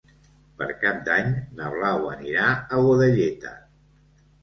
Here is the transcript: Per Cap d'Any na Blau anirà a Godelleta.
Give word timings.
Per 0.61 0.67
Cap 0.83 1.03
d'Any 1.09 1.29
na 1.61 1.69
Blau 1.75 2.09
anirà 2.17 2.49
a 2.57 2.83
Godelleta. 2.89 3.57